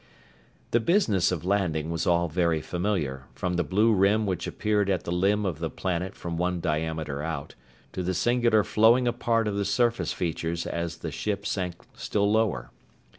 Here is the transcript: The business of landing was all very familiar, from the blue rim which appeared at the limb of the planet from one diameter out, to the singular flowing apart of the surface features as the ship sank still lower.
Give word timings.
The 0.71 0.79
business 0.79 1.31
of 1.31 1.45
landing 1.45 1.91
was 1.91 2.07
all 2.07 2.27
very 2.27 2.59
familiar, 2.59 3.25
from 3.35 3.53
the 3.53 3.63
blue 3.63 3.93
rim 3.93 4.25
which 4.25 4.47
appeared 4.47 4.89
at 4.89 5.03
the 5.03 5.11
limb 5.11 5.45
of 5.45 5.59
the 5.59 5.69
planet 5.69 6.15
from 6.15 6.37
one 6.39 6.59
diameter 6.59 7.21
out, 7.21 7.53
to 7.93 8.01
the 8.01 8.15
singular 8.15 8.63
flowing 8.63 9.07
apart 9.07 9.47
of 9.47 9.57
the 9.57 9.63
surface 9.63 10.11
features 10.11 10.65
as 10.65 10.97
the 11.05 11.11
ship 11.11 11.45
sank 11.45 11.75
still 11.93 12.31
lower. 12.31 12.71